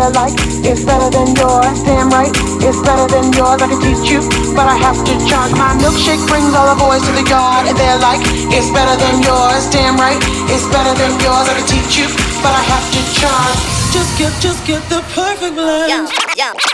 [0.00, 0.34] to like
[0.66, 1.82] is better than yours.
[1.86, 2.32] Damn right,
[2.62, 3.62] it's better than yours.
[3.62, 4.20] I can teach you,
[4.54, 5.52] but I have to charge.
[5.54, 8.20] My milkshake brings all the boys to the yard, and they're like,
[8.50, 9.70] it's better than yours.
[9.70, 10.18] Damn right,
[10.50, 11.46] it's better than yours.
[11.46, 12.08] I can teach you,
[12.42, 13.58] but I have to charge.
[13.94, 15.88] Just get, just get the perfect blend.
[15.88, 16.73] Yeah, yeah.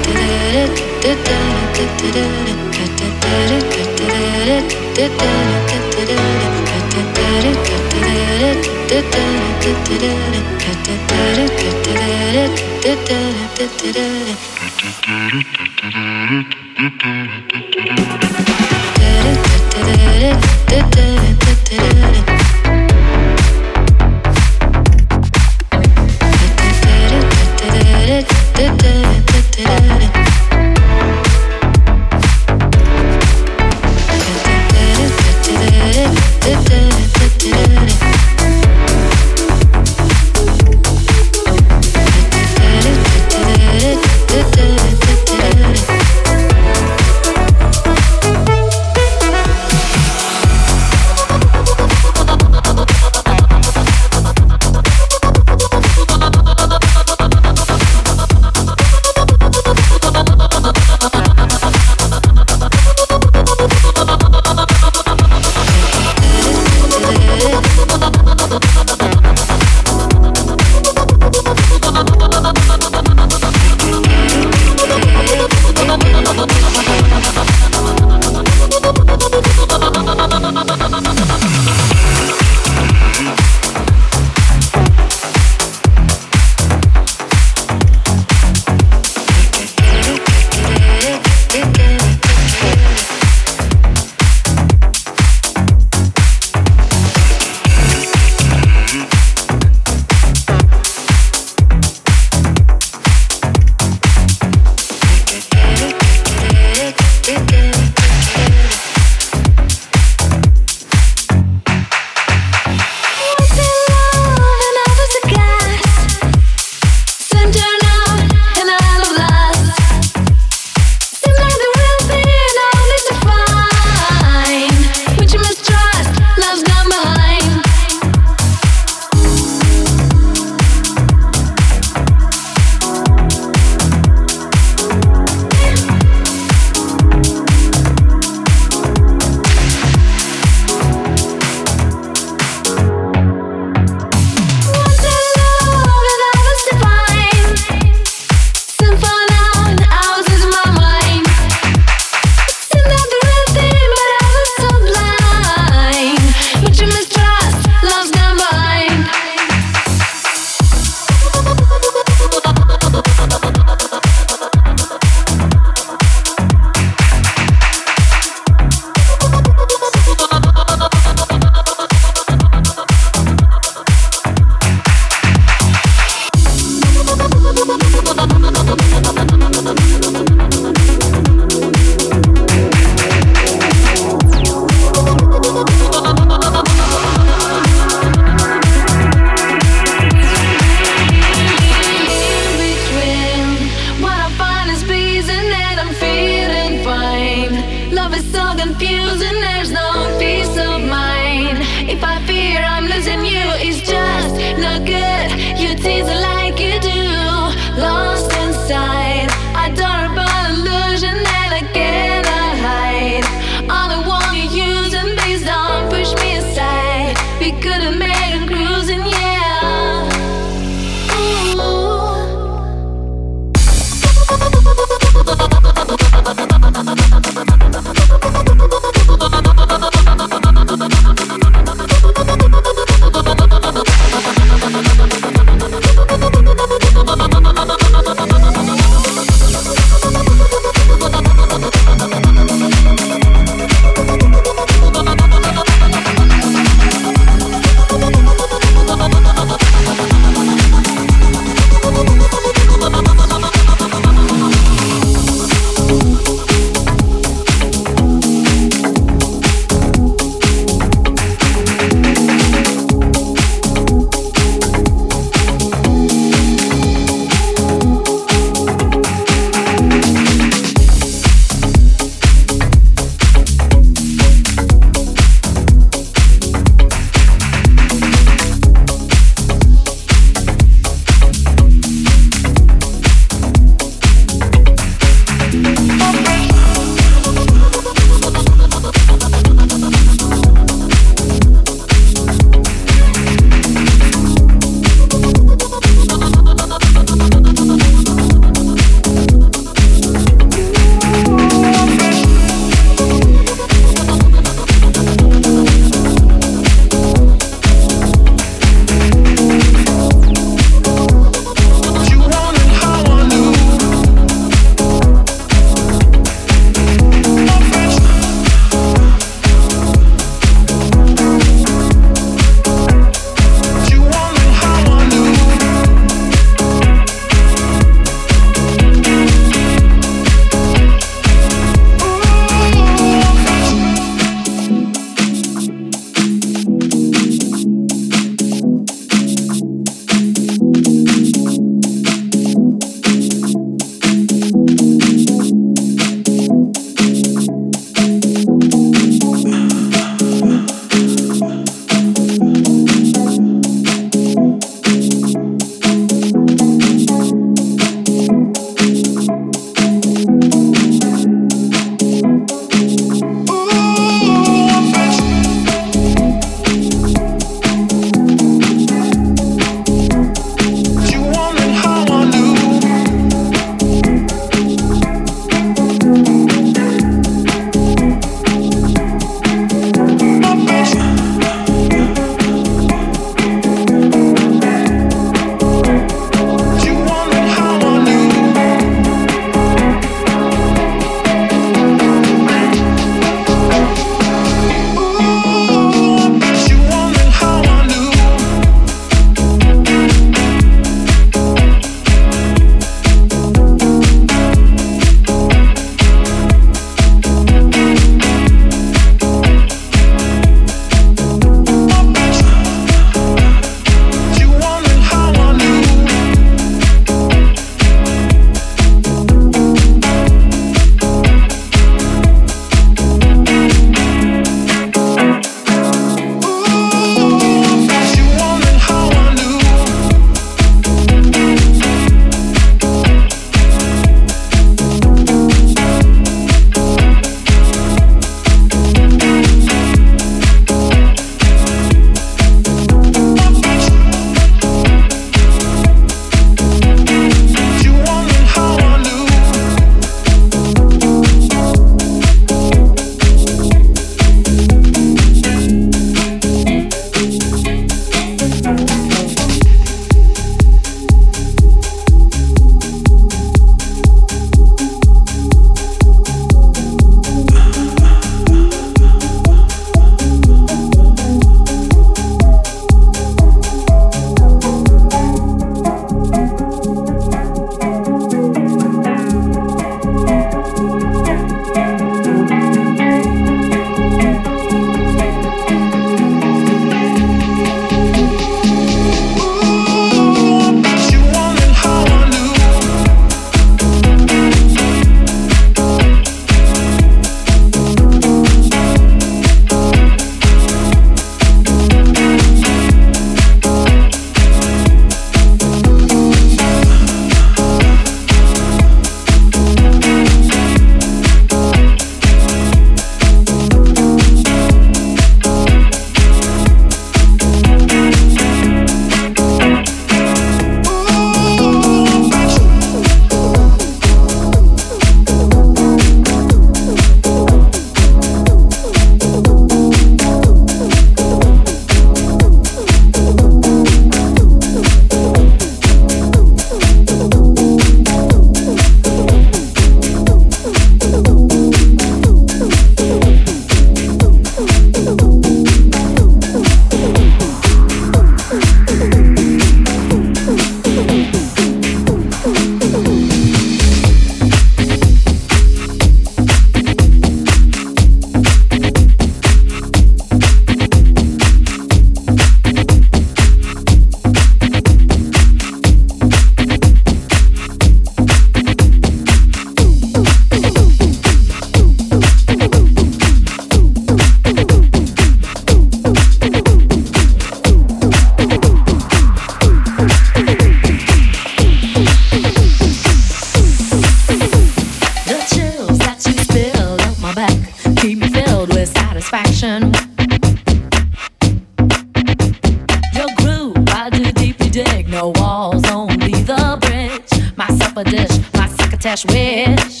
[597.96, 600.00] a dish, my succotash wish.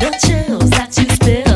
[0.00, 1.51] The chills that you spill.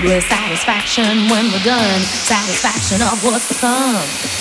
[0.00, 2.00] filled with satisfaction when we're done.
[2.00, 4.37] Satisfaction of what's to come.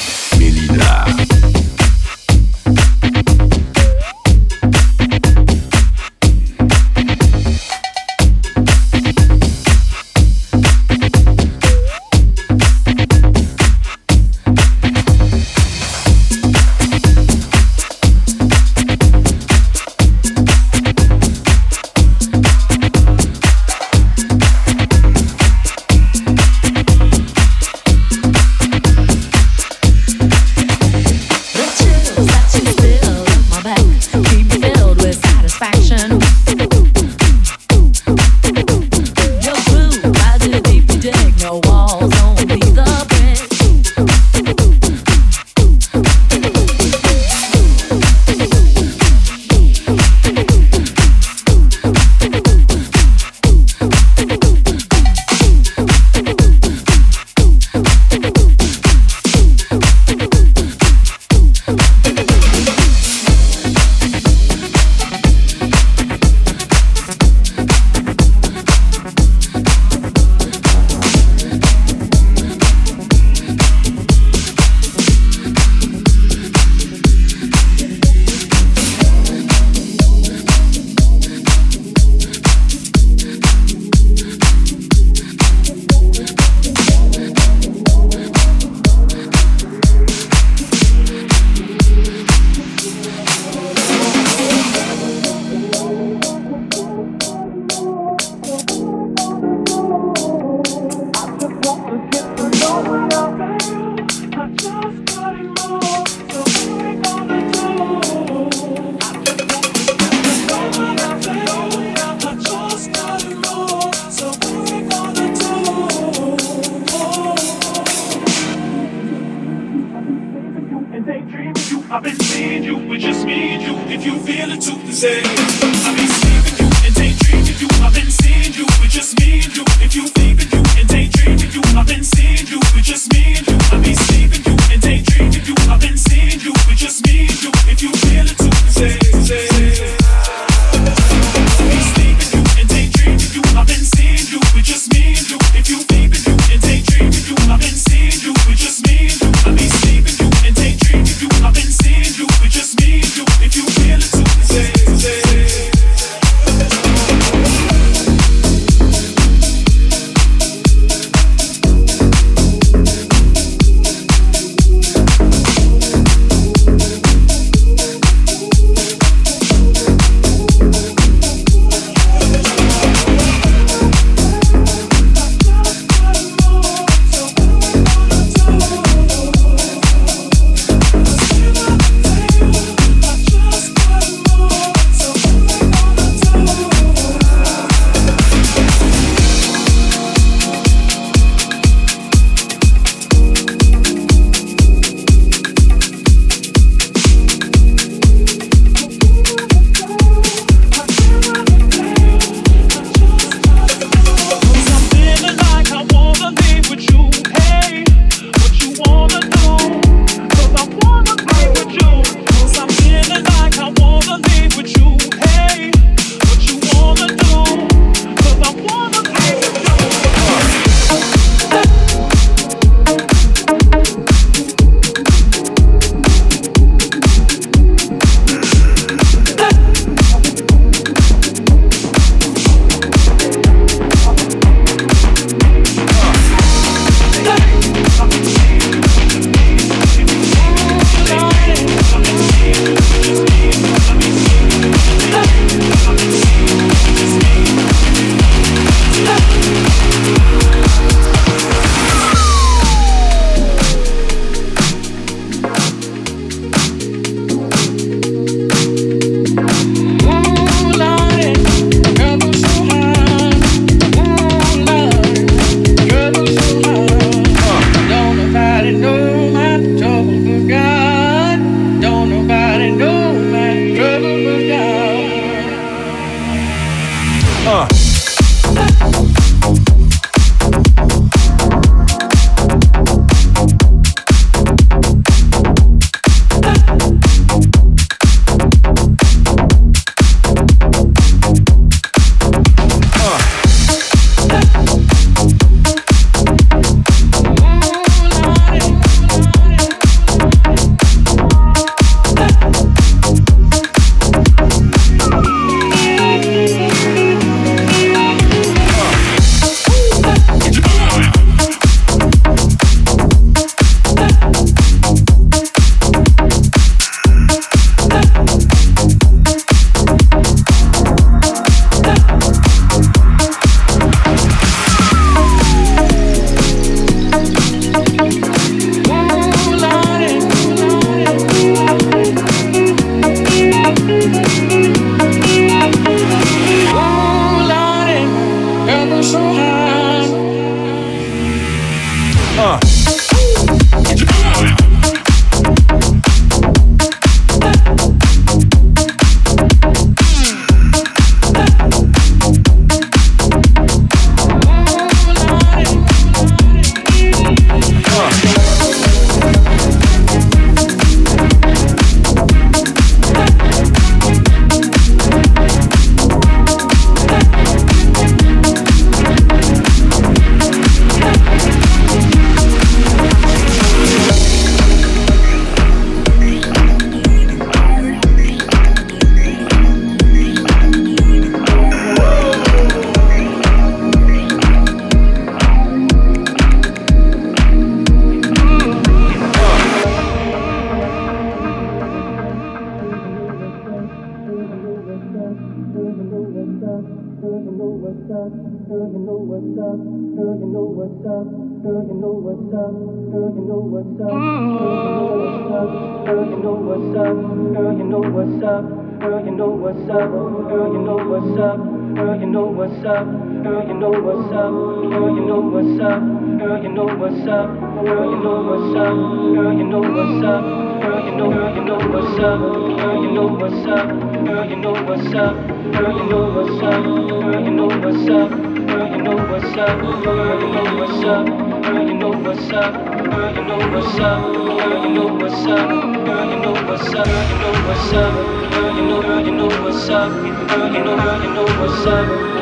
[417.08, 417.48] What's up,
[417.86, 418.92] girl, you know what's up,
[419.34, 420.44] girl, you know what's up,
[420.82, 422.40] girl, you know, girl, you know what's up,
[422.76, 423.88] girl, you know what's up,
[424.26, 428.30] girl, you know what's up, girl, you know what's up, girl, you know what's up,
[428.68, 431.26] girl, you know what's up, girl, you know what's up,
[431.64, 435.70] girl, you know what's up, girl, you know what's up, girl, you know what's up,
[436.06, 438.14] girl, you know what's up, girl, you know, what's up,
[438.52, 441.86] girl, you know, girl, you know what's up, girl, you know, girl, you know what's
[441.86, 442.37] up,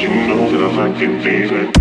[0.00, 1.79] you know that I can leave it.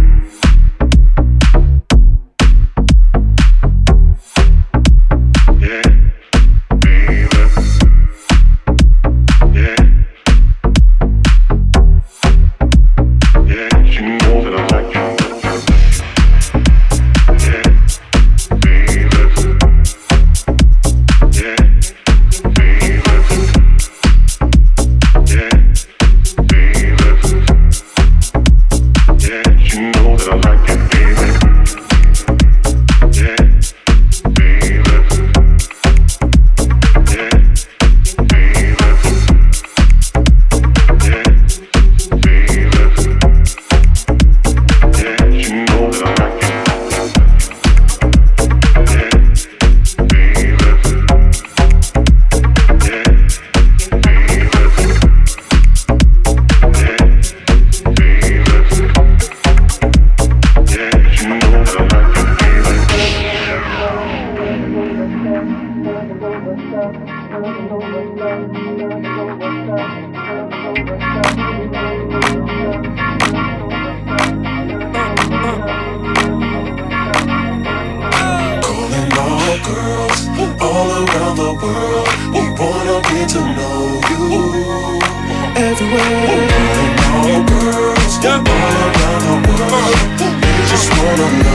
[85.81, 86.97] Everywhere.
[86.97, 89.95] Calling all girls all around the world.
[90.19, 90.31] They
[90.67, 91.48] just wanna love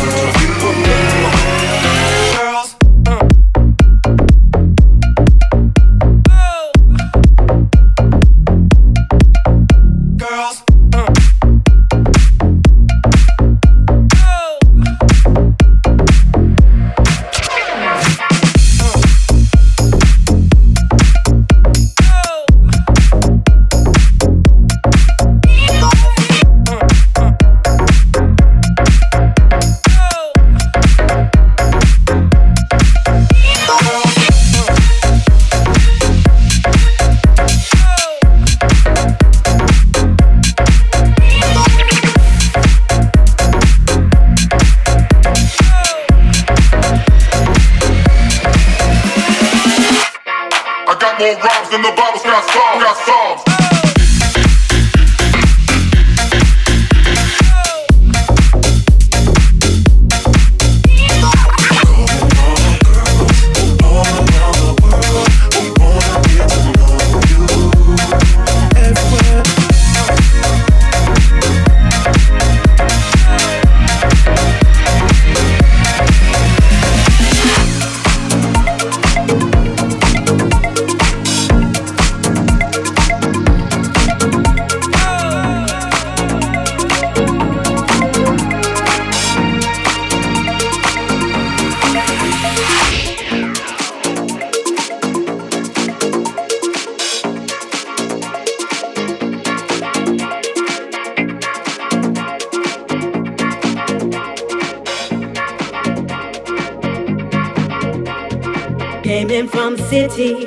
[109.35, 110.47] in from city,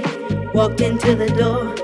[0.53, 1.75] walked into the door.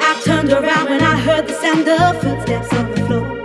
[0.00, 3.44] I turned around when I heard the sound of footsteps on the floor.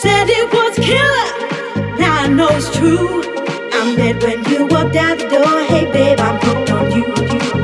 [0.00, 3.24] Said it was killer, now I know it's true.
[3.72, 5.60] I'm dead when you walked out the door.
[5.64, 7.55] Hey babe, I'm hooked on you.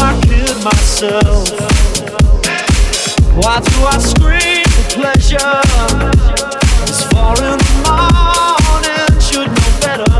[0.00, 1.50] I kid myself?
[3.36, 5.60] Why do I scream for pleasure?
[6.86, 10.12] It's four in the morning, should know better.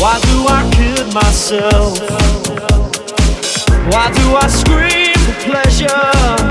[0.00, 1.98] Why do I kid myself?
[3.92, 6.43] Why do I scream for pleasure?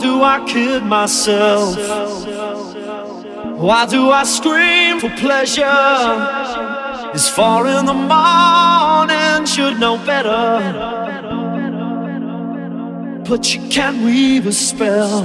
[0.00, 1.76] Do I kid myself?
[3.58, 5.64] Why do I scream for pleasure?
[7.14, 10.94] It's four in the morning, should know better.
[13.28, 15.24] But you can't weave a spell.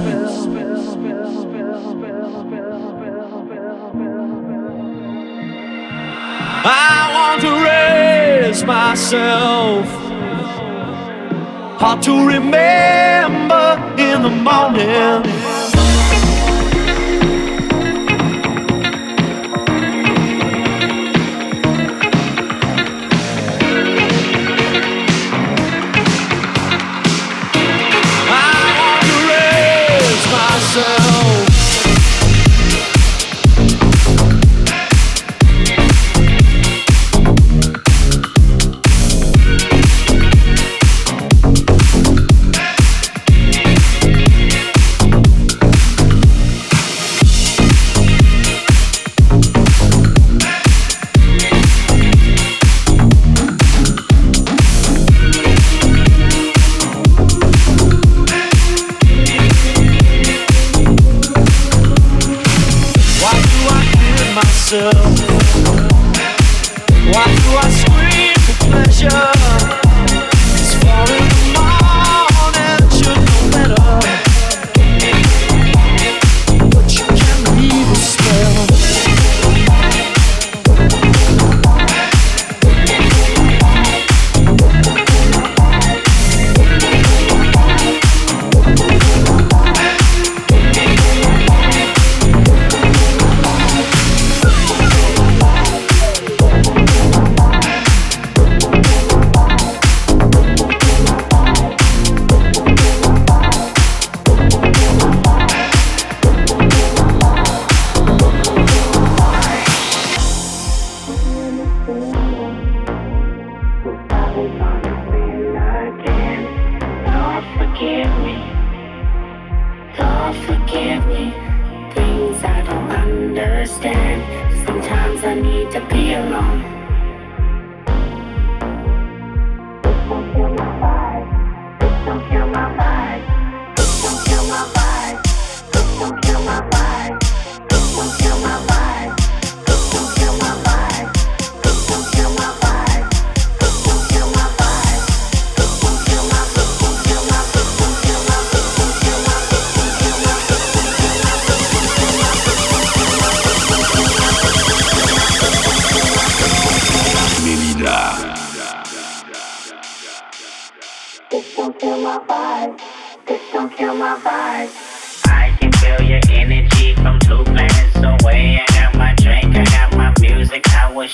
[6.64, 10.01] I want to raise myself.
[11.82, 15.41] Hard to remember in the morning.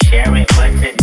[0.08, 0.97] share it, but today.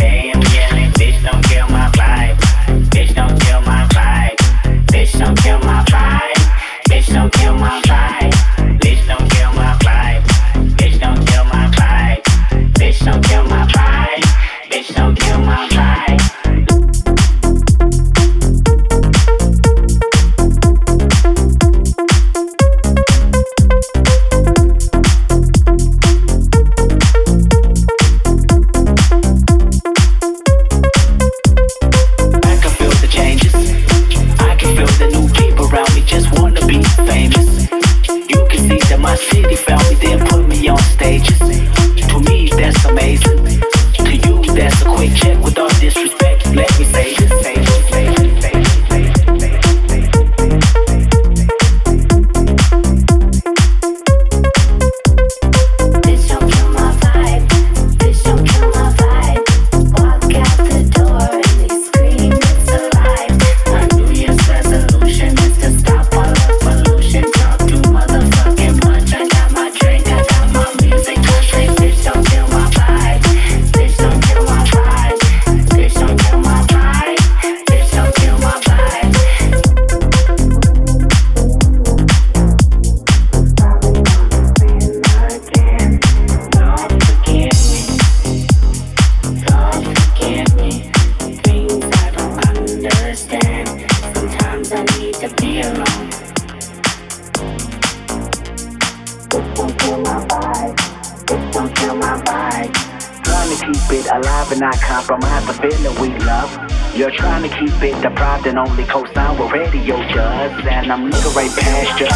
[104.80, 106.50] compromise the feeling we love.
[106.96, 110.66] You're trying to keep it deprived and only co-sign with radio judge.
[110.66, 112.10] And I'm looking right past you.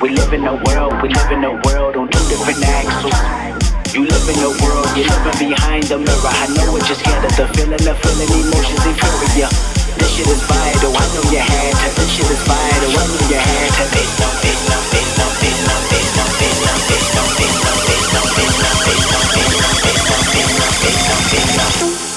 [0.00, 3.14] We live in a world, we live in a world on two different axles.
[3.94, 6.32] You live in a world, you're living behind the mirror.
[6.42, 9.48] I know what you're scared the feeling, the feeling, emotions inferior.
[9.96, 11.88] This shit is vital, I know you had to.
[11.94, 13.84] This shit is vital, I know you had to.
[13.94, 14.34] Bitch, no,
[20.34, 20.48] ピンナ
[21.30, 22.13] ピンナ